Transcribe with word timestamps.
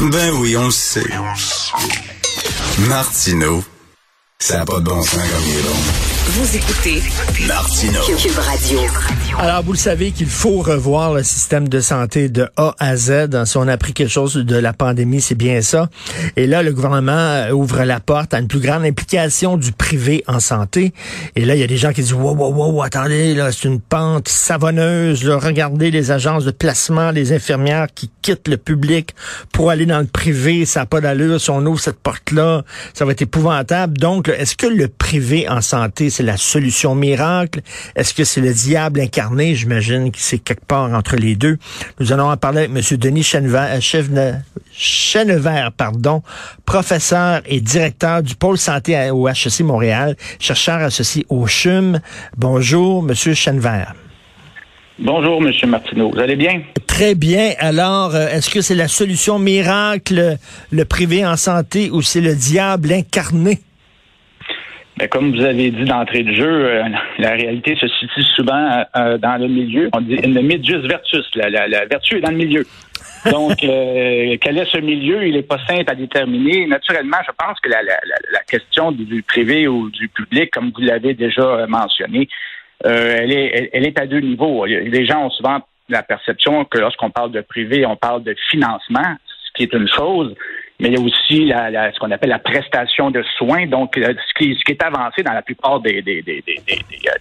Ben 0.00 0.30
oui, 0.34 0.56
on 0.56 0.66
le 0.66 0.70
sait. 0.70 1.04
Martineau, 2.88 3.64
ça 4.38 4.58
n'a 4.58 4.64
pas 4.64 4.78
de 4.78 4.84
bon 4.84 5.02
sens 5.02 5.14
comme 5.14 5.44
il 5.44 5.58
est 5.58 5.62
bon. 5.62 6.17
Vous 6.30 6.56
écoutez 6.56 7.02
Martineau. 7.46 8.02
Cube 8.02 8.38
Radio. 8.38 8.80
Alors, 9.38 9.62
vous 9.62 9.72
le 9.72 9.78
savez 9.78 10.10
qu'il 10.10 10.26
faut 10.26 10.58
revoir 10.58 11.14
le 11.14 11.22
système 11.22 11.68
de 11.68 11.80
santé 11.80 12.28
de 12.28 12.48
A 12.56 12.74
à 12.78 12.96
Z. 12.96 13.44
Si 13.46 13.56
on 13.56 13.66
a 13.66 13.72
appris 13.72 13.94
quelque 13.94 14.10
chose 14.10 14.34
de 14.34 14.56
la 14.56 14.74
pandémie, 14.74 15.22
c'est 15.22 15.34
bien 15.34 15.62
ça. 15.62 15.88
Et 16.36 16.46
là, 16.46 16.62
le 16.62 16.72
gouvernement 16.72 17.12
euh, 17.12 17.52
ouvre 17.52 17.82
la 17.84 17.98
porte 18.00 18.34
à 18.34 18.40
une 18.40 18.48
plus 18.48 18.60
grande 18.60 18.84
implication 18.84 19.56
du 19.56 19.72
privé 19.72 20.22
en 20.26 20.38
santé. 20.38 20.92
Et 21.34 21.46
là, 21.46 21.54
il 21.54 21.60
y 21.60 21.64
a 21.64 21.66
des 21.66 21.78
gens 21.78 21.92
qui 21.92 22.02
disent, 22.02 22.12
wow, 22.12 22.34
wow, 22.34 22.52
wow, 22.52 22.82
attendez, 22.82 23.34
là, 23.34 23.50
c'est 23.50 23.68
une 23.68 23.80
pente 23.80 24.28
savonneuse. 24.28 25.24
Là. 25.24 25.38
Regardez 25.38 25.90
les 25.90 26.10
agences 26.10 26.44
de 26.44 26.50
placement, 26.50 27.10
les 27.10 27.32
infirmières 27.32 27.86
qui 27.94 28.10
quittent 28.20 28.48
le 28.48 28.58
public 28.58 29.14
pour 29.52 29.70
aller 29.70 29.86
dans 29.86 30.00
le 30.00 30.06
privé. 30.06 30.66
Ça 30.66 30.80
n'a 30.80 30.86
pas 30.86 31.00
d'allure. 31.00 31.40
Si 31.40 31.48
on 31.48 31.64
ouvre 31.64 31.80
cette 31.80 32.00
porte-là, 32.00 32.64
ça 32.92 33.06
va 33.06 33.12
être 33.12 33.22
épouvantable. 33.22 33.96
Donc, 33.96 34.28
est-ce 34.28 34.56
que 34.56 34.66
le 34.66 34.88
privé 34.88 35.48
en 35.48 35.62
santé, 35.62 36.10
c'est 36.18 36.24
la 36.24 36.36
solution 36.36 36.96
miracle? 36.96 37.60
Est-ce 37.94 38.12
que 38.12 38.24
c'est 38.24 38.40
le 38.40 38.52
diable 38.52 39.00
incarné? 39.00 39.54
J'imagine 39.54 40.10
que 40.10 40.18
c'est 40.18 40.38
quelque 40.38 40.64
part 40.64 40.92
entre 40.92 41.14
les 41.14 41.36
deux. 41.36 41.58
Nous 42.00 42.12
allons 42.12 42.28
en 42.28 42.36
parler 42.36 42.64
avec 42.64 42.70
M. 42.70 42.98
Denis 42.98 43.22
Chenevert, 43.22 43.78
de, 43.78 44.32
Chenevert, 44.72 45.70
pardon, 45.76 46.22
professeur 46.66 47.42
et 47.46 47.60
directeur 47.60 48.24
du 48.24 48.34
pôle 48.34 48.58
santé 48.58 49.10
au 49.10 49.28
HEC 49.28 49.60
Montréal, 49.60 50.16
chercheur 50.40 50.80
associé 50.80 51.24
au 51.28 51.46
CHUM. 51.46 52.00
Bonjour, 52.36 53.06
M. 53.08 53.14
Chenevert. 53.14 53.94
Bonjour, 54.98 55.40
M. 55.40 55.52
Martineau. 55.70 56.10
Vous 56.12 56.18
allez 56.18 56.34
bien? 56.34 56.62
Très 56.88 57.14
bien. 57.14 57.52
Alors, 57.60 58.16
euh, 58.16 58.26
est-ce 58.26 58.50
que 58.50 58.60
c'est 58.60 58.74
la 58.74 58.88
solution 58.88 59.38
miracle, 59.38 60.36
le 60.72 60.84
privé 60.84 61.24
en 61.24 61.36
santé, 61.36 61.90
ou 61.92 62.02
c'est 62.02 62.20
le 62.20 62.34
diable 62.34 62.92
incarné? 62.92 63.60
Ben, 64.98 65.06
comme 65.08 65.32
vous 65.32 65.44
avez 65.44 65.70
dit 65.70 65.84
d'entrée 65.84 66.24
de 66.24 66.32
jeu, 66.32 66.66
euh, 66.66 66.82
la 67.18 67.30
réalité 67.30 67.76
se 67.76 67.86
situe 67.86 68.22
souvent 68.34 68.84
euh, 68.96 69.16
dans 69.16 69.36
le 69.36 69.46
milieu. 69.46 69.90
On 69.92 70.00
dit 70.00 70.16
le 70.16 70.42
medius 70.42 70.84
vertus. 70.86 71.24
La, 71.36 71.68
la, 71.68 71.86
vertu 71.86 72.16
est 72.16 72.20
dans 72.20 72.32
le 72.32 72.36
milieu. 72.36 72.66
Donc, 73.30 73.62
euh, 73.62 74.36
quel 74.40 74.58
est 74.58 74.70
ce 74.70 74.78
milieu? 74.78 75.24
Il 75.24 75.34
n'est 75.34 75.42
pas 75.42 75.58
simple 75.68 75.84
à 75.86 75.94
déterminer. 75.94 76.66
Naturellement, 76.66 77.18
je 77.24 77.32
pense 77.38 77.60
que 77.60 77.68
la, 77.68 77.82
la 77.82 78.40
question 78.48 78.90
du 78.90 79.22
privé 79.22 79.68
ou 79.68 79.88
du 79.90 80.08
public, 80.08 80.50
comme 80.50 80.72
vous 80.74 80.82
l'avez 80.82 81.14
déjà 81.14 81.66
mentionné, 81.68 82.28
elle, 82.84 83.32
est, 83.32 83.70
elle, 83.72 83.86
est 83.86 83.98
à 84.00 84.06
deux 84.06 84.20
niveaux. 84.20 84.64
Les 84.64 85.04
gens 85.06 85.26
ont 85.26 85.30
souvent 85.30 85.60
la 85.88 86.02
perception 86.02 86.64
que 86.64 86.78
lorsqu'on 86.78 87.10
parle 87.10 87.32
de 87.32 87.40
privé, 87.40 87.86
on 87.86 87.96
parle 87.96 88.22
de 88.22 88.34
financement, 88.50 89.16
ce 89.26 89.52
qui 89.54 89.62
est 89.64 89.72
une 89.72 89.88
chose 89.88 90.34
mais 90.80 90.90
il 90.90 90.94
y 90.94 90.96
a 90.96 91.00
aussi 91.00 91.44
la, 91.46 91.92
ce 91.92 91.98
qu'on 91.98 92.10
appelle 92.12 92.30
la 92.30 92.38
prestation 92.38 93.10
de 93.10 93.22
soins. 93.36 93.66
Donc, 93.66 93.96
euh, 93.98 94.14
ce 94.28 94.34
qui, 94.38 94.54
ce 94.54 94.64
qui 94.64 94.72
est 94.72 94.82
avancé 94.82 95.24
dans 95.24 95.32
la 95.32 95.42
plupart 95.42 95.80
des, 95.80 96.02
des, 96.02 96.22
des, 96.22 96.42
des, 96.46 96.56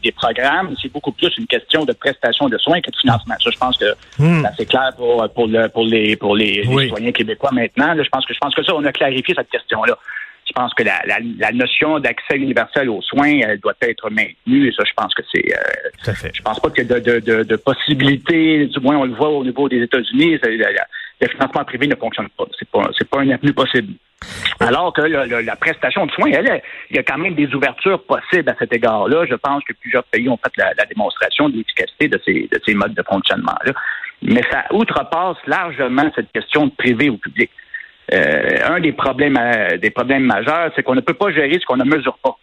des 0.04 0.12
programmes, 0.12 0.76
c'est 0.80 0.92
beaucoup 0.92 1.12
plus 1.12 1.36
une 1.38 1.48
question 1.48 1.84
de 1.84 1.94
prestation 1.94 2.50
de 2.50 2.58
soins 2.60 2.82
que 2.82 2.92
de 2.92 2.98
financement. 2.98 3.34
Ça, 3.40 3.50
je 3.52 3.58
pense 3.58 3.78
que 3.78 3.96
hmm. 4.20 4.48
c'est 4.58 4.68
clair 4.68 4.92
pour, 4.96 5.28
pour, 5.34 5.48
le, 5.48 5.68
pour 5.70 5.86
les, 5.86 6.16
pour 6.16 6.36
les, 6.36 6.64
citoyens 6.64 7.12
québécois 7.12 7.50
maintenant. 7.52 7.96
je 7.96 8.10
pense 8.10 8.26
que 8.28 8.34
je 8.34 8.40
pense 8.40 8.54
que 8.54 8.64
ça, 8.64 8.76
on 8.76 8.86
a 8.86 8.92
clarifié 8.92 9.34
cette 9.36 9.50
question-là. 9.50 9.98
Je 10.48 10.54
pense 10.54 10.74
que 10.76 10.84
la, 10.84 11.02
la, 11.06 11.18
la 11.40 11.52
notion 11.52 12.00
d'accès 12.00 12.38
universel 12.38 12.90
aux 12.90 13.02
soins 13.02 13.40
elle 13.44 13.60
doit 13.60 13.74
être 13.82 14.10
maintenue 14.10 14.68
et 14.68 14.72
ça, 14.72 14.84
je 14.86 14.94
pense 14.96 15.14
que 15.14 15.24
c'est. 15.34 15.44
Euh, 15.54 16.14
je 16.34 16.42
pense 16.42 16.60
pas 16.60 16.70
que 16.70 16.84
de, 16.84 17.00
de, 17.00 17.20
de, 17.20 17.44
de 17.44 17.56
possibilités, 17.58 18.68
du 18.68 18.80
moins 18.80 18.98
on 18.98 19.04
le 19.04 19.14
voit 19.14 19.30
au 19.30 19.44
niveau 19.44 19.68
des 19.68 19.82
États-Unis, 19.82 20.40
le 21.22 21.28
financement 21.28 21.64
privé 21.64 21.88
ne 21.88 21.96
fonctionne 21.96 22.30
pas. 22.38 22.46
C'est 22.58 22.70
pas, 22.70 22.90
c'est 22.98 23.10
pas 23.10 23.22
un 23.22 23.30
avenue 23.30 23.54
possible. 23.54 23.94
Alors 24.60 24.94
que 24.94 25.02
la 25.02 25.56
prestation 25.56 26.06
de 26.06 26.12
soins, 26.12 26.30
il 26.30 26.96
y 26.96 26.98
a 26.98 27.04
quand 27.04 27.18
même 27.18 27.36
des 27.36 27.54
ouvertures 27.54 28.04
possibles 28.04 28.50
à 28.50 28.56
cet 28.58 28.74
égard-là. 28.74 29.26
Je 29.30 29.36
pense 29.36 29.64
que 29.64 29.74
plusieurs 29.74 30.04
pays 30.06 30.28
ont 30.28 30.38
fait 30.38 30.52
la, 30.58 30.86
démonstration 30.86 31.50
de 31.50 31.58
l'efficacité 31.58 32.08
de 32.08 32.20
ces, 32.26 32.50
de 32.52 32.60
ces 32.66 32.74
modes 32.74 32.94
de 32.94 33.04
fonctionnement-là. 33.04 33.74
Mais 34.24 34.42
ça 34.52 34.66
outrepasse 34.72 35.38
largement 35.46 36.10
cette 36.16 36.32
question 36.32 36.68
de 36.68 36.72
privé 36.72 37.10
ou 37.10 37.18
public. 37.18 37.52
Euh, 38.14 38.60
un 38.66 38.80
des 38.80 38.94
problèmes, 38.94 39.38
euh, 39.38 39.78
des 39.78 39.92
problèmes 39.92 40.24
majeurs, 40.24 40.72
c'est 40.76 40.82
qu'on 40.82 40.96
ne 40.96 41.02
peut 41.02 41.14
pas 41.14 41.32
gérer 41.32 41.60
ce 41.60 41.66
qu'on 41.66 41.78
ne 41.78 41.84
mesure 41.84 42.18
pas. 42.24 42.38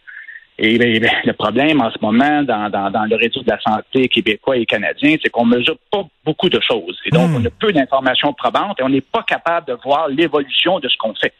Et 0.57 0.77
ben, 0.77 0.99
ben, 0.99 1.11
le 1.25 1.33
problème 1.33 1.81
en 1.81 1.91
ce 1.91 1.97
moment 2.01 2.43
dans, 2.43 2.69
dans, 2.69 2.89
dans, 2.89 3.03
le 3.03 3.15
réseau 3.17 3.41
de 3.41 3.49
la 3.49 3.59
santé 3.59 4.07
québécois 4.07 4.55
et 4.55 4.65
canadien, 4.65 5.15
c'est 5.21 5.29
qu'on 5.29 5.43
mesure 5.43 5.77
pas 5.91 6.03
beaucoup 6.23 6.49
de 6.49 6.59
choses. 6.61 6.97
Et 7.05 7.09
donc, 7.09 7.29
hmm. 7.29 7.35
on 7.41 7.45
a 7.45 7.49
peu 7.49 7.73
d'informations 7.73 8.33
probantes 8.33 8.79
et 8.79 8.83
on 8.83 8.89
n'est 8.89 9.01
pas 9.01 9.23
capable 9.23 9.67
de 9.67 9.77
voir 9.83 10.07
l'évolution 10.07 10.79
de 10.79 10.87
ce 10.87 10.95
qu'on 10.97 11.13
fait. 11.13 11.33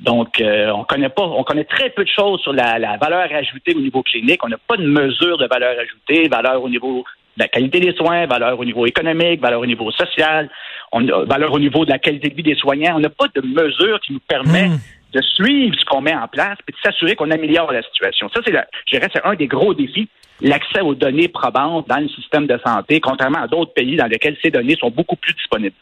Donc, 0.00 0.40
euh, 0.40 0.70
on 0.70 0.84
connaît 0.84 1.10
pas, 1.10 1.22
on 1.22 1.44
connaît 1.44 1.64
très 1.64 1.90
peu 1.90 2.02
de 2.02 2.08
choses 2.08 2.40
sur 2.40 2.52
la, 2.54 2.78
la 2.78 2.96
valeur 2.96 3.28
ajoutée 3.30 3.74
au 3.74 3.80
niveau 3.80 4.02
clinique. 4.02 4.42
On 4.42 4.48
n'a 4.48 4.56
pas 4.56 4.78
de 4.78 4.86
mesure 4.86 5.36
de 5.36 5.46
valeur 5.46 5.78
ajoutée, 5.78 6.28
valeur 6.28 6.62
au 6.62 6.68
niveau 6.68 7.04
de 7.36 7.42
la 7.42 7.48
qualité 7.48 7.78
des 7.78 7.92
soins, 7.92 8.26
valeur 8.26 8.58
au 8.58 8.64
niveau 8.64 8.86
économique, 8.86 9.40
valeur 9.40 9.60
au 9.60 9.66
niveau 9.66 9.90
social, 9.90 10.50
on 10.92 11.04
valeur 11.24 11.52
au 11.52 11.58
niveau 11.58 11.84
de 11.84 11.90
la 11.90 11.98
qualité 11.98 12.30
de 12.30 12.34
vie 12.34 12.42
des 12.42 12.54
soignants. 12.54 12.96
On 12.96 13.00
n'a 13.00 13.10
pas 13.10 13.26
de 13.34 13.42
mesure 13.42 14.00
qui 14.00 14.14
nous 14.14 14.20
permet 14.20 14.68
hmm 14.68 14.78
de 15.12 15.20
suivre 15.20 15.76
ce 15.78 15.84
qu'on 15.84 16.00
met 16.00 16.14
en 16.14 16.28
place 16.28 16.58
et 16.68 16.72
de 16.72 16.76
s'assurer 16.82 17.16
qu'on 17.16 17.30
améliore 17.30 17.72
la 17.72 17.82
situation. 17.82 18.28
Ça, 18.34 18.40
c'est, 18.44 18.52
je 18.52 18.96
dirais, 18.96 19.08
c'est 19.12 19.24
un 19.24 19.34
des 19.34 19.46
gros 19.46 19.74
défis, 19.74 20.08
l'accès 20.40 20.80
aux 20.80 20.94
données 20.94 21.28
probantes 21.28 21.88
dans 21.88 21.98
le 21.98 22.08
système 22.08 22.46
de 22.46 22.58
santé, 22.64 23.00
contrairement 23.00 23.42
à 23.42 23.48
d'autres 23.48 23.72
pays 23.72 23.96
dans 23.96 24.06
lesquels 24.06 24.36
ces 24.42 24.50
données 24.50 24.76
sont 24.76 24.90
beaucoup 24.90 25.16
plus 25.16 25.34
disponibles. 25.34 25.76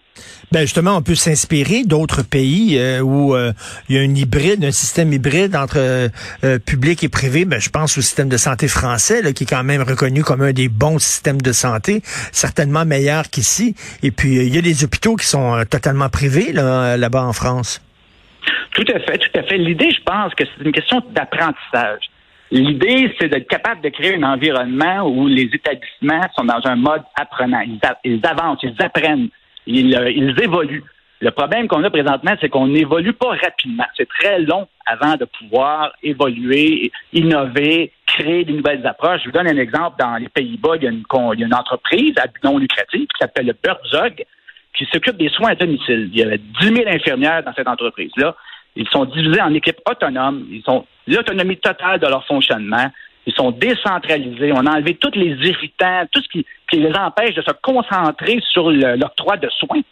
Ben 0.53 0.63
justement, 0.63 0.97
on 0.97 1.03
peut 1.03 1.15
s'inspirer 1.15 1.85
d'autres 1.85 2.23
pays 2.23 2.77
euh, 2.77 3.01
où 3.01 3.35
euh, 3.35 3.53
il 3.89 3.97
y 3.97 3.99
a 3.99 4.03
un 4.03 4.15
hybride, 4.15 4.65
un 4.65 4.73
système 4.73 5.13
hybride 5.13 5.55
entre 5.55 5.79
euh, 5.79 6.59
public 6.59 7.05
et 7.05 7.09
privé. 7.09 7.45
Ben, 7.45 7.61
je 7.61 7.71
pense 7.71 7.97
au 7.97 8.01
système 8.01 8.29
de 8.29 8.37
santé 8.37 8.67
français, 8.67 9.23
là, 9.23 9.33
qui 9.33 9.45
est 9.45 9.47
quand 9.47 9.65
même 9.65 9.83
reconnu 9.83 10.25
comme 10.25 10.43
un 10.43 10.53
des 10.53 10.69
bons 10.69 10.99
systèmes 10.99 11.41
de 11.41 11.53
santé, 11.53 12.03
certainement 12.33 12.85
meilleur 12.85 13.31
qu'ici. 13.31 13.77
Et 14.03 14.11
puis, 14.11 14.37
il 14.37 14.55
y 14.55 14.59
a 14.59 14.63
des 14.63 14.85
hôpitaux 14.85 15.15
qui 15.17 15.27
sont 15.27 15.65
totalement 15.71 16.09
privés 16.09 16.53
là, 16.53 16.97
là-bas 16.97 17.23
en 17.23 17.33
France. 17.33 17.81
Tout 18.75 18.85
à 18.95 19.01
fait, 19.01 19.19
tout 19.19 19.39
à 19.39 19.43
fait. 19.43 19.59
L'idée, 19.59 19.91
je 19.91 20.03
pense 20.03 20.35
que 20.35 20.45
c'est 20.45 20.65
une 20.65 20.73
question 20.73 21.03
d'apprentissage. 21.11 22.11
L'idée, 22.51 23.15
c'est 23.19 23.29
d'être 23.29 23.49
capable 23.49 23.81
de 23.81 23.91
créer 23.91 24.17
un 24.17 24.25
environnement 24.25 25.03
où 25.09 25.29
les 25.29 25.49
établissements 25.53 26.27
sont 26.37 26.45
dans 26.45 26.61
un 26.65 26.77
mode 26.77 27.03
apprenant. 27.15 27.63
Ils, 28.05 28.21
avancent, 28.27 28.63
ils 28.63 28.75
apprennent, 28.81 29.29
ils, 29.67 29.95
euh, 29.95 30.11
ils 30.11 30.35
évoluent. 30.43 30.85
Le 31.21 31.31
problème 31.31 31.69
qu'on 31.69 31.85
a 31.85 31.91
présentement, 31.91 32.33
c'est 32.41 32.49
qu'on 32.49 32.67
n'évolue 32.67 33.13
pas 33.13 33.37
rapidement. 33.37 33.85
C'est 33.97 34.09
très 34.09 34.41
long 34.41 34.67
avant 34.87 35.17
de 35.17 35.27
pouvoir 35.27 35.93
évoluer, 36.03 36.91
innover, 37.13 37.93
créer 38.07 38.45
des 38.45 38.55
nouvelles 38.55 38.87
approches. 38.87 39.21
Je 39.21 39.27
vous 39.27 39.33
donne 39.33 39.47
un 39.47 39.59
exemple. 39.59 39.97
Dans 39.99 40.17
les 40.17 40.31
Pays-Bas, 40.31 40.77
il, 40.77 40.83
y 40.85 40.87
a 40.87 40.91
une, 40.91 41.55
entreprise 41.55 42.15
à 42.17 42.27
but 42.27 42.43
non 42.43 42.57
lucratif 42.57 43.03
qui 43.03 43.19
s'appelle 43.21 43.47
le 43.47 43.55
Burzog, 43.63 44.25
qui 44.77 44.87
s'occupe 44.93 45.17
des 45.17 45.29
soins 45.29 45.51
à 45.51 45.55
domicile. 45.55 46.11
Il 46.13 46.19
y 46.19 46.23
avait 46.23 46.39
10 46.39 46.67
000 46.69 46.89
infirmières 46.89 47.43
dans 47.43 47.53
cette 47.55 47.69
entreprise-là. 47.69 48.35
Ils 48.77 48.89
sont 48.89 49.05
divisés 49.05 49.41
en 49.41 49.53
équipes 49.53 49.81
autonomes. 49.89 50.47
Ils 50.51 50.63
ont 50.69 50.87
l'autonomie 51.07 51.57
totale 51.57 51.99
de 51.99 52.07
leur 52.07 52.25
fonctionnement. 52.27 52.87
Ils 53.27 53.35
sont 53.35 53.51
décentralisés. 53.51 54.53
On 54.53 54.67
a 54.67 54.77
enlevé 54.77 54.95
tous 54.95 55.13
les 55.15 55.37
irritants, 55.49 56.05
tout 56.13 56.23
ce 56.23 56.29
qui, 56.29 56.47
les 56.73 56.93
empêche 56.95 57.35
de 57.35 57.43
se 57.43 57.53
concentrer 57.63 58.41
sur 58.53 58.71
l'octroi 58.71 59.37
de 59.37 59.49
soins. 59.51 59.83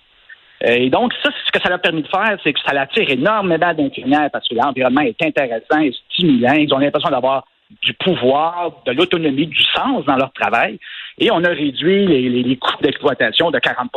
Euh, 0.64 0.70
et 0.70 0.90
donc, 0.90 1.12
ça, 1.22 1.30
ce 1.44 1.52
que 1.52 1.60
ça 1.60 1.68
leur 1.68 1.78
a 1.78 1.82
permis 1.82 2.02
de 2.02 2.08
faire, 2.08 2.36
c'est 2.42 2.52
que 2.52 2.60
ça 2.60 2.78
attire 2.80 3.08
énormément 3.10 3.74
d'infirmières 3.74 4.30
parce 4.32 4.48
que 4.48 4.54
l'environnement 4.54 5.02
est 5.02 5.20
intéressant 5.22 5.80
et 5.80 5.92
stimulant. 6.12 6.54
Ils 6.54 6.72
ont 6.72 6.78
l'impression 6.78 7.10
d'avoir 7.10 7.44
du 7.82 7.92
pouvoir, 7.94 8.72
de 8.86 8.92
l'autonomie, 8.92 9.46
du 9.46 9.62
sens 9.74 10.04
dans 10.06 10.16
leur 10.16 10.32
travail. 10.32 10.78
Et 11.18 11.30
on 11.30 11.44
a 11.44 11.48
réduit 11.48 12.06
les, 12.06 12.28
les 12.28 12.56
coûts 12.56 12.80
d'exploitation 12.80 13.50
de 13.50 13.58
40% 13.58 13.88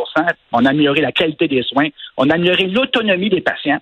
On 0.51 0.65
a 0.65 0.69
amélioré 0.69 1.01
la 1.01 1.11
qualité 1.11 1.47
des 1.47 1.63
soins. 1.63 1.87
On 2.17 2.29
a 2.29 2.35
amélioré 2.35 2.65
l'autonomie 2.65 3.29
des 3.29 3.41
patients 3.41 3.79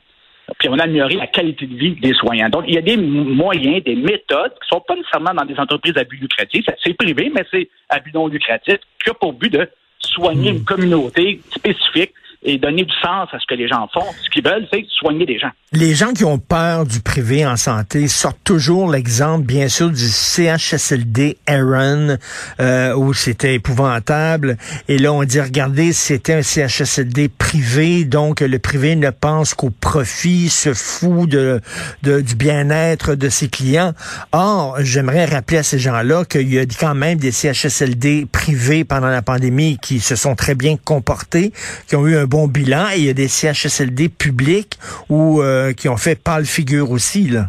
puis 0.58 0.70
on 0.70 0.80
a 0.80 0.84
amélioré 0.84 1.16
la 1.16 1.28
qualité 1.28 1.68
de 1.68 1.76
vie 1.76 1.96
des 1.96 2.14
soignants. 2.14 2.50
Donc, 2.50 2.64
il 2.68 2.74
y 2.74 2.78
a 2.78 2.82
des 2.82 2.98
moyens, 2.98 3.84
des 3.84 3.96
méthodes 3.96 4.54
qui 4.54 4.74
ne 4.74 4.78
sont 4.78 4.84
pas 4.88 4.96
nécessairement 4.96 5.34
dans 5.34 5.46
des 5.46 5.60
entreprises 5.60 5.98
à 5.98 6.04
but 6.04 6.20
lucratif. 6.20 6.66
C'est 6.84 6.94
privé, 6.94 7.32
mais 7.34 7.44
c'est 7.52 7.70
à 7.90 8.00
but 8.00 8.14
non 8.14 8.28
lucratif, 8.28 8.78
qui 9.04 9.10
a 9.10 9.14
pour 9.14 9.34
but 9.34 9.54
de 9.54 9.70
soigner 10.00 10.52
hmm. 10.52 10.56
une 10.58 10.64
communauté 10.64 11.40
spécifique 11.52 12.14
et 12.42 12.58
donner 12.58 12.86
du 12.86 12.94
sens 13.02 13.28
à 13.32 13.40
ce 13.40 13.46
que 13.46 13.56
les 13.56 13.68
gens 13.68 13.90
font. 13.94 14.06
Ce 14.24 14.30
qu'ils 14.30 14.44
veulent, 14.44 14.68
c'est 14.72 14.86
soigner 14.90 15.26
les 15.26 15.40
gens. 15.40 15.52
Les 15.74 15.94
gens 15.94 16.14
qui 16.14 16.24
ont 16.24 16.40
peur 16.40 16.86
du 16.86 17.02
privé 17.02 17.46
en 17.46 17.58
santé 17.58 18.08
sortent 18.08 18.44
toujours 18.44 18.90
l'exemple, 18.90 19.46
bien 19.46 19.68
sûr, 19.68 19.90
du 19.90 20.08
CHSLD 20.08 21.38
Aaron, 21.46 22.18
euh, 22.60 22.96
où 22.96 23.14
c'était 23.14 23.56
épouvantable. 23.56 24.58
Et 24.88 24.98
là, 24.98 25.12
on 25.12 25.24
dit, 25.24 25.42
regardez, 25.42 25.92
c'était 25.92 26.36
un 26.36 26.42
CHSLD 26.42 27.30
privé, 27.30 28.06
donc 28.06 28.40
le 28.40 28.58
privé 28.58 28.96
ne 28.96 29.10
pense 29.10 29.54
qu'au 29.54 29.70
profit, 29.70 30.50
se 30.50 30.74
fout 30.74 31.30
de, 31.30 31.60
de 32.04 32.22
du 32.22 32.36
bien-être 32.36 33.16
de 33.16 33.30
ses 33.30 33.50
clients. 33.50 33.94
Or, 34.32 34.78
j'aimerais 34.80 35.26
rappeler 35.26 35.58
à 35.58 35.64
ces 35.64 35.80
gens-là 35.80 36.26
qu'il 36.26 36.54
y 36.54 36.60
a 36.60 36.66
quand 36.66 36.96
même 36.96 37.18
des 37.18 37.32
CHSLD 37.32 38.28
privés 38.32 38.84
pendant 38.84 39.08
la 39.08 39.22
pandémie 39.22 39.78
qui 39.82 40.00
se 40.00 40.16
sont 40.16 40.36
très 40.36 40.56
bien 40.56 40.78
comportés, 40.78 41.52
qui 41.88 41.96
ont 41.96 42.08
eu 42.08 42.16
un 42.18 42.26
bon 42.30 42.48
bilan 42.48 42.88
et 42.94 43.00
il 43.00 43.06
y 43.06 43.10
a 43.10 43.14
des 43.14 43.28
CHSLD 43.28 44.10
publics 44.10 44.78
ou 45.10 45.42
qui 45.76 45.90
ont 45.90 45.98
fait 45.98 46.22
pâle 46.22 46.46
figure 46.46 46.92
aussi, 46.92 47.30
là. 47.30 47.48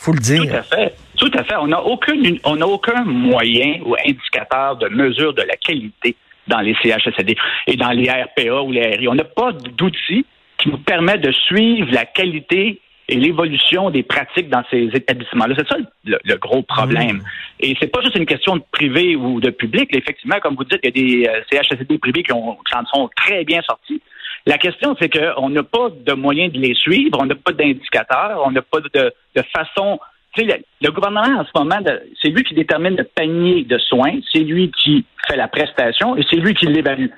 Faut 0.00 0.12
le 0.12 0.18
dire. 0.20 0.42
Tout 0.42 0.56
à 0.56 0.62
fait. 0.62 0.94
Tout 1.18 1.30
à 1.34 1.44
fait. 1.44 1.56
On 1.56 1.66
n'a 1.66 1.82
aucun, 1.82 2.14
on 2.44 2.56
n'a 2.56 2.66
aucun 2.66 3.04
moyen 3.04 3.80
ou 3.84 3.94
indicateur 3.94 4.76
de 4.76 4.88
mesure 4.88 5.34
de 5.34 5.42
la 5.42 5.56
qualité 5.56 6.16
dans 6.48 6.60
les 6.60 6.74
CHSLD 6.82 7.36
et 7.66 7.76
dans 7.76 7.90
les 7.90 8.10
RPA 8.10 8.62
ou 8.62 8.72
les 8.72 8.96
RI. 8.96 9.08
On 9.08 9.14
n'a 9.14 9.24
pas 9.24 9.52
d'outils 9.52 10.24
qui 10.56 10.70
nous 10.70 10.78
permettent 10.78 11.20
de 11.20 11.32
suivre 11.32 11.92
la 11.92 12.06
qualité 12.06 12.80
et 13.08 13.16
l'évolution 13.16 13.90
des 13.90 14.02
pratiques 14.02 14.48
dans 14.48 14.62
ces 14.70 14.88
établissements-là. 14.94 15.54
C'est 15.58 15.68
ça 15.68 15.76
le, 16.04 16.36
gros 16.36 16.62
problème. 16.62 17.16
Mmh. 17.16 17.22
Et 17.60 17.76
c'est 17.80 17.88
pas 17.88 18.00
juste 18.00 18.16
une 18.16 18.26
question 18.26 18.56
de 18.56 18.62
privé 18.72 19.16
ou 19.16 19.40
de 19.40 19.50
public. 19.50 19.90
Effectivement, 19.94 20.38
comme 20.40 20.54
vous 20.54 20.64
dites, 20.64 20.80
il 20.82 20.86
y 20.86 20.88
a 20.88 21.26
des 21.26 21.28
euh, 21.28 21.42
CHSLD 21.50 21.98
privés 21.98 22.22
qui, 22.22 22.32
ont, 22.32 22.52
en 22.52 22.86
sont 22.86 23.10
très 23.16 23.44
bien 23.44 23.60
sortis. 23.62 24.00
La 24.46 24.58
question, 24.58 24.96
c'est 24.98 25.10
qu'on 25.10 25.50
n'a 25.50 25.62
pas 25.62 25.88
de 25.90 26.12
moyens 26.14 26.52
de 26.52 26.58
les 26.58 26.74
suivre, 26.74 27.18
on 27.20 27.26
n'a 27.26 27.34
pas 27.34 27.52
d'indicateurs, 27.52 28.42
on 28.44 28.50
n'a 28.50 28.62
pas 28.62 28.80
de, 28.80 29.12
de 29.36 29.42
façon 29.52 29.98
tu 30.34 30.48
sais, 30.48 30.62
le, 30.80 30.90
gouvernement, 30.92 31.40
en 31.40 31.44
ce 31.44 31.50
moment, 31.56 31.78
c'est 32.22 32.28
lui 32.28 32.44
qui 32.44 32.54
détermine 32.54 32.96
le 32.96 33.04
panier 33.04 33.64
de 33.64 33.78
soins, 33.78 34.20
c'est 34.32 34.40
lui 34.40 34.70
qui 34.70 35.04
fait 35.28 35.36
la 35.36 35.48
prestation 35.48 36.16
et 36.16 36.24
c'est 36.30 36.36
lui 36.36 36.54
qui 36.54 36.66
l'évalue. 36.66 37.08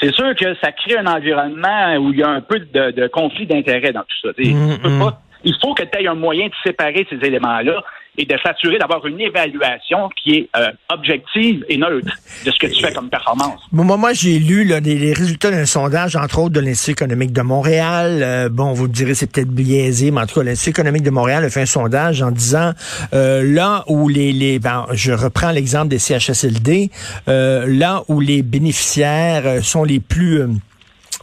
C'est 0.00 0.12
sûr 0.12 0.34
que 0.34 0.54
ça 0.56 0.72
crée 0.72 0.98
un 0.98 1.06
environnement 1.06 1.94
où 1.96 2.12
il 2.12 2.18
y 2.18 2.22
a 2.24 2.28
un 2.28 2.40
peu 2.40 2.58
de, 2.58 3.06
conflit 3.06 3.46
d'intérêts 3.46 3.92
dans 3.92 4.02
tout 4.02 4.16
ça. 4.22 4.28
Mmh, 4.36 4.42
mmh. 4.42 5.10
il 5.44 5.54
faut 5.62 5.74
que 5.74 5.84
tu 5.84 5.98
aies 5.98 6.08
un 6.08 6.14
moyen 6.14 6.46
de 6.46 6.54
séparer 6.64 7.06
ces 7.08 7.24
éléments-là 7.24 7.84
et 8.16 8.24
de 8.24 8.36
s'assurer 8.42 8.78
d'avoir 8.78 9.04
une 9.06 9.20
évaluation 9.20 10.08
qui 10.22 10.34
est 10.34 10.48
euh, 10.56 10.70
objective 10.88 11.64
et 11.68 11.76
neutre 11.76 12.16
de 12.44 12.50
ce 12.50 12.58
que 12.58 12.66
tu 12.66 12.80
fais 12.80 12.92
comme 12.92 13.08
performance. 13.08 13.60
Bon, 13.72 13.84
moi, 13.84 14.12
j'ai 14.12 14.38
lu 14.38 14.64
là, 14.64 14.80
les, 14.80 15.12
résultats 15.12 15.50
d'un 15.50 15.66
sondage, 15.66 16.16
entre 16.16 16.38
autres, 16.38 16.54
de 16.54 16.60
l'Institut 16.60 16.92
économique 16.92 17.32
de 17.32 17.42
Montréal. 17.42 18.20
Euh, 18.22 18.48
bon, 18.48 18.72
vous 18.72 18.84
me 18.84 18.92
direz, 18.92 19.14
c'est 19.14 19.30
peut-être 19.30 19.48
biaisé, 19.48 20.10
mais 20.10 20.22
en 20.22 20.26
tout 20.26 20.40
cas, 20.40 20.44
l'Institut 20.44 20.70
économique 20.70 21.02
de 21.02 21.10
Montréal 21.10 21.44
a 21.44 21.50
fait 21.50 21.62
un 21.62 21.66
sondage 21.66 22.22
en 22.22 22.30
disant, 22.30 22.72
euh, 23.12 23.42
là 23.44 23.84
où 23.88 24.08
les... 24.08 24.32
les 24.32 24.58
ben, 24.58 24.86
je 24.92 25.12
reprends 25.12 25.50
l'exemple 25.50 25.88
des 25.88 25.98
CHSLD, 25.98 26.90
là 27.26 28.02
où 28.08 28.20
les 28.20 28.42
bénéficiaires 28.42 29.62
sont 29.62 29.84
les 29.84 30.00
plus 30.00 30.42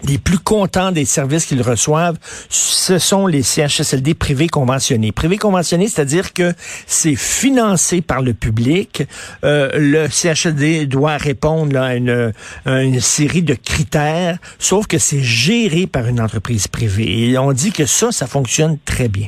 les 0.08 0.18
plus 0.18 0.40
contents 0.40 0.92
des 0.92 1.06
services 1.06 1.46
qu'ils 1.46 1.62
reçoivent, 1.62 2.18
ce 2.50 2.98
sont 3.00 3.28
les 3.28 3.44
CHSLD 3.44 4.14
privés 4.14 4.48
conventionnés. 4.48 5.12
Privés 5.12 5.38
conventionnés, 5.38 5.88
c'est-à-dire 5.88 6.34
que 6.34 6.54
c'est 6.88 7.16
financé 7.16 8.02
par 8.02 8.22
le 8.22 8.34
public. 8.34 9.04
Euh, 9.44 9.70
le 9.76 10.08
CHSLD 10.10 10.86
doit 10.86 11.18
répondre 11.18 11.78
à, 11.80 11.96
une, 11.96 12.34
une, 12.66 13.00
série 13.00 13.44
de 13.44 13.54
critères, 13.54 14.38
sauf 14.60 14.88
que 14.88 14.98
c'est 14.98 15.22
géré 15.22 15.88
par 15.88 16.08
une 16.08 16.20
entreprise 16.20 16.68
privée. 16.68 17.30
Et 17.30 17.38
on 17.38 17.52
dit 17.52 17.72
que 17.72 17.86
ça, 17.86 18.12
ça 18.12 18.28
fonctionne 18.28 18.78
très 18.86 19.08
bien. 19.08 19.28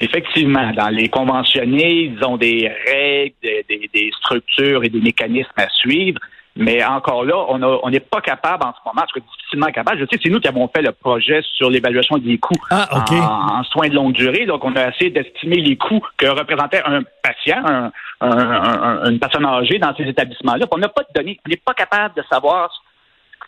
Effectivement, 0.00 0.72
dans 0.72 0.88
les 0.88 1.08
conventionnés, 1.08 2.12
ils 2.12 2.24
ont 2.24 2.36
des 2.36 2.68
règles, 2.86 3.34
des, 3.68 3.88
des 3.94 4.10
structures 4.18 4.82
et 4.82 4.88
des 4.88 5.00
mécanismes 5.00 5.50
à 5.56 5.68
suivre. 5.68 6.18
Mais 6.54 6.84
encore 6.84 7.24
là, 7.24 7.34
on 7.48 7.90
n'est 7.90 8.00
pas 8.00 8.20
capable 8.20 8.64
en 8.64 8.72
ce 8.72 8.78
moment, 8.84 9.02
en 9.02 9.06
tout 9.06 9.20
difficilement 9.20 9.72
capable. 9.72 10.00
Je 10.00 10.04
sais, 10.04 10.20
c'est 10.22 10.28
nous 10.28 10.40
qui 10.40 10.48
avons 10.48 10.68
fait 10.68 10.82
le 10.82 10.92
projet 10.92 11.40
sur 11.54 11.70
l'évaluation 11.70 12.18
des 12.18 12.36
coûts 12.36 12.60
ah, 12.70 12.88
en, 13.10 13.64
soins 13.64 13.88
de 13.88 13.94
longue 13.94 14.12
durée. 14.12 14.44
Donc, 14.44 14.62
on 14.64 14.76
a 14.76 14.88
essayé 14.88 15.10
d'estimer 15.10 15.56
les 15.56 15.76
coûts 15.76 16.04
que 16.18 16.26
représentait 16.26 16.82
un 16.84 17.02
patient, 17.22 17.90
une 18.20 19.18
personne 19.18 19.46
âgée 19.46 19.78
dans 19.78 19.94
ces 19.96 20.04
établissements-là. 20.04 20.66
On 20.70 20.78
n'a 20.78 20.88
pas 20.88 21.02
de 21.02 21.08
données. 21.14 21.40
On 21.46 21.48
n'est 21.48 21.56
pas 21.56 21.72
capable 21.72 22.14
de 22.16 22.22
savoir 22.30 22.70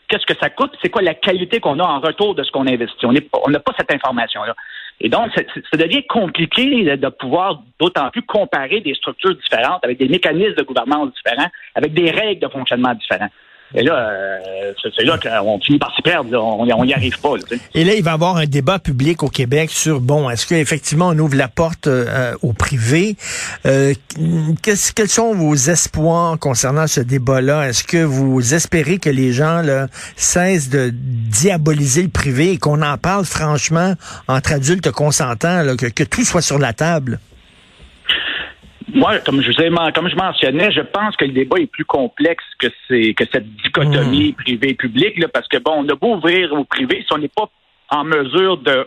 qu'est-ce 0.09 0.27
que 0.27 0.39
ça 0.39 0.51
coûte, 0.51 0.73
c'est 0.83 0.91
quoi 0.91 1.03
la 1.03 1.15
qualité 1.15 1.61
qu'on 1.61 1.79
a 1.79 1.85
en 1.85 2.01
retour 2.01 2.35
de 2.35 2.43
ce 2.43 2.51
qu'on 2.51 2.67
investit. 2.67 3.07
On 3.07 3.13
n'a 3.51 3.61
pas 3.61 3.73
cette 3.77 3.93
information-là. 3.93 4.55
Et 5.01 5.09
donc, 5.09 5.31
ça 5.35 5.77
devient 5.77 6.05
compliqué 6.07 6.97
de 6.97 7.09
pouvoir 7.09 7.63
d'autant 7.81 8.11
plus 8.11 8.23
comparer 8.23 8.81
des 8.81 8.95
structures 8.95 9.35
différentes 9.35 9.85
avec 9.85 9.99
des 9.99 10.09
mécanismes 10.09 10.55
de 10.55 10.63
gouvernance 10.63 11.13
différents, 11.13 11.51
avec 11.75 11.93
des 11.95 12.11
règles 12.11 12.41
de 12.41 12.49
fonctionnement 12.49 12.95
différents. 12.95 13.31
Et 13.75 13.83
là, 13.83 14.09
euh, 14.09 14.73
c'est 14.97 15.05
là 15.05 15.19
qu'on 15.19 15.59
finit 15.59 15.79
par 15.79 15.95
s'y 15.95 16.03
perdre. 16.03 16.31
On 16.41 16.85
n'y 16.85 16.95
arrive 16.95 17.19
pas. 17.19 17.35
Et 17.75 17.85
là, 17.85 17.95
il 17.95 18.05
va 18.05 18.13
y 18.13 18.15
avoir 18.15 18.37
un 18.37 18.47
débat 18.47 18.79
public 18.79 19.23
au 19.23 19.29
Québec 19.29 19.71
sur, 19.71 20.01
bon, 20.01 20.31
est-ce 20.31 20.47
qu'effectivement 20.47 21.09
on 21.09 21.19
ouvre 21.19 21.37
la 21.37 21.49
porte 21.49 21.89
euh, 21.89 22.35
au 22.43 22.53
privé? 22.53 23.17
Euh, 23.67 23.93
quels 24.63 25.09
sont 25.09 25.35
vos 25.35 25.55
espoirs 25.55 26.39
concernant 26.39 26.87
ce 26.87 27.01
débat-là? 27.01 27.69
Est-ce 27.69 27.83
que 27.83 28.05
vous 28.05 28.55
espérez 28.55 28.99
que 28.99 29.11
les 29.11 29.33
gens 29.33 29.63
là, 29.63 29.89
cessent 30.17 30.71
de 30.71 30.91
diaboliser 30.93 32.03
le 32.03 32.11
privé 32.11 32.53
et 32.53 32.59
qu'on 32.59 32.81
en 32.83 32.97
parle 32.97 33.25
franchement 33.25 33.95
entre 34.29 34.53
adultes 34.53 34.93
consentants, 34.93 35.65
que, 35.77 35.87
que 35.87 36.05
tout 36.05 36.25
soit 36.25 36.43
sur 36.43 36.59
la 36.59 36.73
table? 36.73 37.19
Moi, 38.95 39.19
comme 39.19 39.43
je, 39.43 39.51
vous 39.51 39.93
comme 39.93 40.09
je 40.09 40.17
mentionnais, 40.17 40.71
je 40.71 40.81
pense 40.81 41.17
que 41.17 41.25
le 41.25 41.33
débat 41.33 41.59
est 41.59 41.67
plus 41.67 41.85
complexe 41.85 42.45
que, 42.59 42.69
c'est, 42.89 43.15
que 43.15 43.25
cette 43.31 43.49
dichotomie 43.57 44.31
hmm. 44.31 44.35
privé-public, 44.35 45.27
parce 45.33 45.49
que, 45.49 45.59
bon, 45.59 45.85
on 45.85 45.89
a 45.89 45.95
beau 45.95 46.15
ouvrir 46.15 46.53
au 46.53 46.65
privé, 46.65 47.05
si 47.07 47.13
on 47.13 47.19
n'est 47.19 47.29
pas 47.29 47.51
en 47.91 48.05
mesure 48.05 48.59
de 48.59 48.87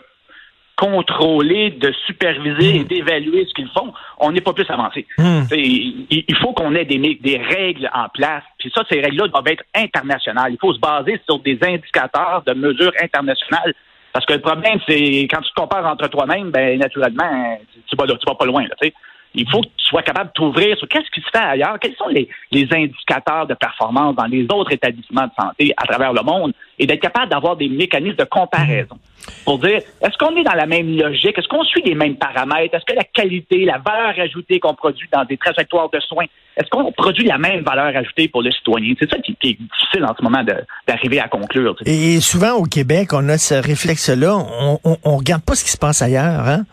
contrôler, 0.76 1.70
de 1.70 1.92
superviser 2.06 2.76
et 2.76 2.80
hmm. 2.80 2.84
d'évaluer 2.84 3.46
ce 3.46 3.54
qu'ils 3.54 3.68
font, 3.68 3.92
on 4.18 4.32
n'est 4.32 4.40
pas 4.40 4.52
plus 4.52 4.68
avancé. 4.70 5.06
Hmm. 5.18 5.42
Il, 5.50 6.36
faut 6.40 6.52
qu'on 6.52 6.74
ait 6.74 6.84
des, 6.84 6.98
des 7.20 7.36
règles 7.36 7.90
en 7.92 8.08
place. 8.08 8.44
Puis 8.58 8.72
ça, 8.74 8.84
ces 8.90 9.00
règles-là 9.00 9.28
doivent 9.28 9.48
être 9.48 9.64
internationales. 9.74 10.52
Il 10.52 10.58
faut 10.58 10.72
se 10.72 10.80
baser 10.80 11.20
sur 11.28 11.40
des 11.40 11.58
indicateurs 11.62 12.42
de 12.46 12.54
mesures 12.54 12.92
internationales. 13.02 13.74
Parce 14.12 14.24
que 14.24 14.32
le 14.32 14.40
problème, 14.40 14.78
c'est 14.88 15.22
quand 15.30 15.40
tu 15.42 15.50
te 15.50 15.60
compares 15.60 15.86
entre 15.86 16.08
toi-même, 16.08 16.50
ben 16.50 16.78
naturellement, 16.78 17.58
tu 17.86 17.96
vas, 17.96 18.06
tu 18.06 18.26
vas 18.26 18.34
pas 18.34 18.46
loin. 18.46 18.62
Là, 18.62 18.88
il 19.34 19.48
faut 19.48 19.60
que 19.60 19.66
tu 19.66 19.84
sois 19.84 20.02
capable 20.02 20.28
de 20.28 20.32
t'ouvrir 20.32 20.76
sur 20.76 20.88
qu'est-ce 20.88 21.10
qui 21.10 21.20
se 21.20 21.30
fait 21.30 21.44
ailleurs, 21.44 21.78
quels 21.80 21.94
sont 21.96 22.08
les, 22.08 22.28
indicateurs 22.52 23.46
de 23.46 23.54
performance 23.54 24.16
dans 24.16 24.26
les 24.26 24.44
autres 24.44 24.72
établissements 24.72 25.26
de 25.26 25.32
santé 25.38 25.72
à 25.76 25.86
travers 25.86 26.12
le 26.12 26.22
monde 26.22 26.52
et 26.78 26.86
d'être 26.86 27.00
capable 27.00 27.30
d'avoir 27.30 27.56
des 27.56 27.68
mécanismes 27.68 28.16
de 28.16 28.24
comparaison 28.24 28.98
pour 29.44 29.58
dire 29.58 29.80
est-ce 30.00 30.16
qu'on 30.18 30.34
est 30.36 30.44
dans 30.44 30.54
la 30.54 30.66
même 30.66 30.96
logique, 30.96 31.36
est-ce 31.36 31.48
qu'on 31.48 31.64
suit 31.64 31.82
les 31.84 31.94
mêmes 31.94 32.16
paramètres, 32.16 32.74
est-ce 32.74 32.84
que 32.84 32.96
la 32.96 33.04
qualité, 33.04 33.64
la 33.64 33.78
valeur 33.78 34.18
ajoutée 34.18 34.60
qu'on 34.60 34.74
produit 34.74 35.08
dans 35.12 35.24
des 35.24 35.36
trajectoires 35.36 35.90
de 35.90 36.00
soins, 36.00 36.26
est-ce 36.56 36.68
qu'on 36.70 36.90
produit 36.92 37.24
la 37.24 37.38
même 37.38 37.62
valeur 37.62 37.96
ajoutée 37.96 38.28
pour 38.28 38.42
le 38.42 38.50
citoyen? 38.50 38.94
C'est 38.98 39.10
ça 39.10 39.18
qui, 39.18 39.32
est 39.32 39.58
difficile 39.60 40.04
en 40.04 40.14
ce 40.16 40.22
moment 40.22 40.44
d'arriver 40.86 41.20
à 41.20 41.28
conclure. 41.28 41.76
Et 41.86 42.20
souvent 42.20 42.54
au 42.54 42.64
Québec, 42.64 43.12
on 43.12 43.28
a 43.28 43.38
ce 43.38 43.54
réflexe-là, 43.54 44.36
on, 44.36 44.78
on, 45.04 45.16
regarde 45.16 45.42
pas 45.42 45.54
ce 45.54 45.64
qui 45.64 45.70
se 45.70 45.78
passe 45.78 46.02
ailleurs, 46.02 46.48
hein? 46.48 46.64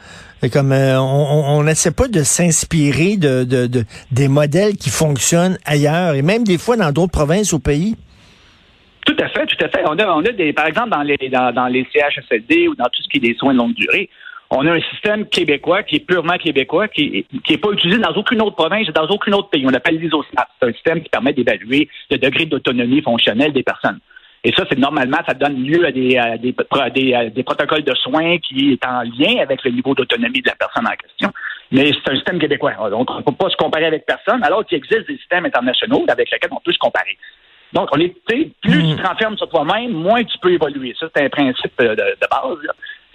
Comme 0.50 0.72
euh, 0.72 1.00
on 1.00 1.64
n'essaie 1.64 1.92
pas 1.92 2.08
de 2.08 2.24
s'inspirer 2.24 3.18
de, 3.18 3.44
de, 3.44 3.84
des 4.12 4.28
modèles 4.28 4.76
qui 4.76 4.90
fonctionnent 4.90 5.58
ailleurs 5.66 6.16
et 6.16 6.22
même 6.22 6.44
des 6.44 6.58
fois 6.58 6.78
dans 6.78 6.92
d'autres 6.92 7.12
provinces 7.12 7.54
au 7.54 7.60
pays. 7.60 7.96
Tout 9.06 9.16
à 9.20 9.30
fait, 9.30 9.46
tout 9.46 9.64
à 9.64 9.70
fait. 9.70 9.84
On 9.86 9.98
a, 10.00 10.08
on 10.08 10.26
a 10.26 10.32
des, 10.32 10.52
par 10.52 10.66
exemple, 10.66 10.90
dans 10.90 11.04
les, 11.04 11.18
dans 11.30 11.68
les 11.68 11.88
CHSLD 11.94 12.68
ou 12.68 12.76
dans 12.76 12.86
tout 12.86 13.04
ce 13.04 13.10
qui 13.10 13.18
est 13.18 13.32
des 13.32 13.36
soins 13.36 13.54
de 13.54 13.60
longue 13.60 13.76
durée, 13.76 14.10
on 14.50 14.66
a 14.66 14.74
un 14.74 14.82
système 14.92 15.28
québécois 15.28 15.84
qui 15.84 15.98
est 15.98 16.06
purement 16.06 16.38
québécois, 16.38 16.88
qui 16.88 17.26
n'est 17.50 17.58
pas 17.58 17.72
utilisé 17.72 18.00
dans 18.00 18.14
aucune 18.14 18.42
autre 18.42 18.56
province 18.56 18.88
et 18.88 18.92
dans 18.92 19.08
aucun 19.08 19.32
autre 19.34 19.50
pays. 19.50 19.66
On 19.66 19.74
appelle 19.74 19.98
l'ISOSNAP. 19.98 20.48
C'est 20.60 20.70
un 20.70 20.74
système 20.74 21.02
qui 21.02 21.10
permet 21.10 21.34
d'évaluer 21.34 21.90
le 22.12 22.18
degré 22.18 22.46
d'autonomie 22.46 23.02
fonctionnelle 23.02 23.54
des 23.54 23.64
personnes. 23.64 24.00
Et 24.46 24.54
ça, 24.56 24.64
c'est 24.70 24.78
normalement, 24.78 25.18
ça 25.28 25.34
donne 25.34 25.64
lieu 25.64 25.84
à 25.88 25.92
des, 25.92 26.22
des, 26.40 27.32
des, 27.32 27.44
protocoles 27.44 27.84
de 27.84 27.96
soins 27.96 28.38
qui 28.38 28.74
est 28.74 28.86
en 28.86 29.02
lien 29.02 29.42
avec 29.42 29.64
le 29.64 29.72
niveau 29.72 29.96
d'autonomie 29.96 30.42
de 30.44 30.48
la 30.50 30.56
personne 30.56 30.86
en 30.86 30.96
question. 30.96 31.32
Mais 31.72 31.92
c'est 31.92 32.12
un 32.12 32.16
système 32.16 32.38
québécois. 32.38 32.74
Donc, 32.92 33.10
on 33.10 33.18
ne 33.18 33.22
peut 33.24 33.32
pas 33.32 33.50
se 33.50 33.56
comparer 33.56 33.86
avec 33.86 34.06
personne, 34.06 34.44
alors 34.44 34.64
qu'il 34.64 34.78
existe 34.78 35.08
des 35.08 35.18
systèmes 35.18 35.46
internationaux 35.46 36.06
avec 36.08 36.30
lesquels 36.32 36.52
on 36.54 36.62
peut 36.64 36.74
se 36.74 36.78
comparer. 36.78 37.18
Donc, 37.74 37.90
on 37.92 38.00
est, 38.00 38.16
plus 38.28 38.52
tu 38.62 38.96
te 38.96 39.08
renfermes 39.08 39.36
sur 39.36 39.50
toi-même, 39.50 39.92
moins 39.94 40.24
tu 40.24 40.38
peux 40.38 40.52
évoluer. 40.52 40.96
Ça, 41.00 41.08
c'est 41.16 41.26
un 41.26 41.30
principe 41.30 41.74
euh, 41.82 41.96
de, 41.96 42.28
base. 42.30 42.58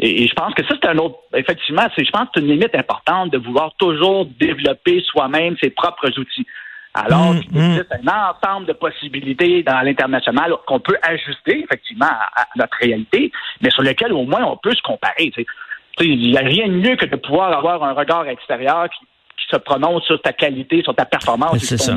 Et, 0.01 0.27
je 0.27 0.35
pense 0.35 0.53
que 0.55 0.65
ça, 0.65 0.75
c'est 0.83 0.89
un 0.89 0.99
autre. 0.99 1.21
Effectivement, 1.35 1.87
c'est, 1.95 2.05
je 2.05 2.11
pense 2.11 2.25
que 2.25 2.31
c'est 2.35 2.41
une 2.41 2.49
limite 2.49 2.75
importante 2.75 3.31
de 3.31 3.39
vouloir 3.39 3.73
toujours 3.79 4.27
développer 4.27 5.01
soi-même 5.03 5.57
ses 5.63 5.71
propres 5.71 6.11
outils. 6.19 6.47
Alors 6.94 7.35
mmh, 7.35 7.40
qu'il 7.40 7.56
existe 7.56 7.92
un 7.92 8.30
ensemble 8.30 8.66
de 8.66 8.73
possibilités 8.73 9.62
dans 9.62 9.80
l'international 9.82 10.52
qu'on 10.66 10.80
peut 10.80 10.97
ajuster 11.02 11.62
effectivement 11.62 12.06
à, 12.06 12.47
notre 12.56 12.76
réalité, 12.78 13.30
mais 13.61 13.70
sur 13.70 13.82
lesquelles 13.82 14.12
au 14.12 14.25
moins 14.25 14.44
on 14.44 14.56
peut 14.56 14.75
se 14.75 14.82
comparer. 14.82 15.32
Il 16.00 16.30
n'y 16.30 16.37
a 16.37 16.40
rien 16.40 16.66
de 16.66 16.73
mieux 16.73 16.97
que 16.97 17.06
de 17.06 17.16
pouvoir 17.16 17.56
avoir 17.56 17.85
un 17.85 17.92
regard 17.92 18.26
extérieur 18.26 18.88
qui 18.90 19.06
se 19.50 19.56
prononce 19.56 20.04
sur 20.04 20.20
ta 20.20 20.32
qualité, 20.32 20.82
sur 20.82 20.94
ta 20.94 21.04
performance. 21.04 21.59
C'est 21.61 21.80
ça. 21.80 21.94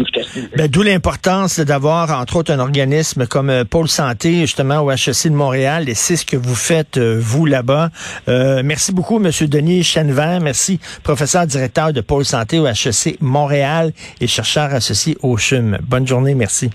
Ben, 0.55 0.67
D'où 0.67 0.81
l'importance 0.81 1.59
d'avoir, 1.59 2.19
entre 2.19 2.37
autres, 2.37 2.51
un 2.51 2.59
organisme 2.59 3.27
comme 3.27 3.49
euh, 3.49 3.63
Pôle 3.63 3.87
Santé, 3.87 4.41
justement, 4.41 4.79
au 4.79 4.91
HEC 4.91 5.25
de 5.25 5.35
Montréal, 5.35 5.89
et 5.89 5.93
c'est 5.93 6.15
ce 6.15 6.25
que 6.25 6.37
vous 6.37 6.55
faites, 6.55 6.97
euh, 6.97 7.17
vous, 7.19 7.45
là-bas. 7.45 7.89
Euh, 8.27 8.61
merci 8.63 8.91
beaucoup, 8.91 9.23
M. 9.23 9.31
Denis 9.47 9.83
Chenevert. 9.83 10.39
Merci, 10.41 10.79
professeur 11.03 11.45
directeur 11.45 11.93
de 11.93 12.01
Pôle 12.01 12.25
Santé 12.25 12.59
au 12.59 12.67
HEC 12.67 13.17
Montréal 13.21 13.91
et 14.21 14.27
chercheur 14.27 14.73
associé 14.73 15.17
au 15.21 15.37
CHUM. 15.37 15.77
Bonne 15.83 16.07
journée, 16.07 16.35
merci. 16.35 16.69